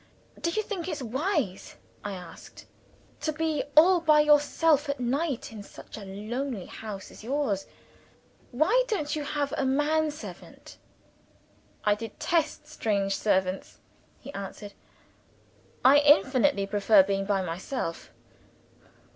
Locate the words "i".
2.03-2.13, 11.85-11.93, 15.85-15.99